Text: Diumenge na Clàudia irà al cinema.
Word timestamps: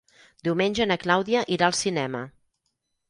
Diumenge 0.47 0.87
na 0.91 0.97
Clàudia 1.03 1.43
irà 1.57 1.71
al 1.71 1.77
cinema. 1.83 2.23